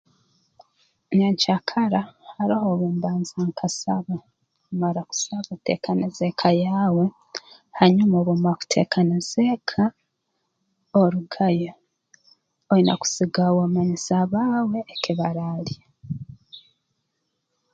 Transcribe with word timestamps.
Nyenkyakara 1.17 2.01
haroho 2.35 2.67
obu 2.73 2.87
mbanza 2.95 3.39
nkasaba 3.47 4.13
obu 4.21 4.27
mmara 4.73 5.01
kusaba 5.09 5.49
oteekaniza 5.57 6.23
eka 6.31 6.49
yaawe 6.63 7.05
hanyuma 7.79 8.13
obu 8.17 8.31
omara 8.37 8.59
kuteekaniza 8.59 9.39
eka 9.55 9.83
orugayo 11.01 11.73
oine 12.71 12.93
kusiga 13.01 13.43
wamanyisa 13.57 14.13
abaawe 14.23 14.79
eki 14.93 15.11
baraalya 15.19 15.83